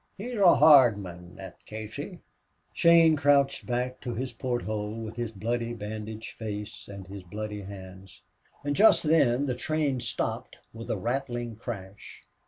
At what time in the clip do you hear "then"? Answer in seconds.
9.03-9.45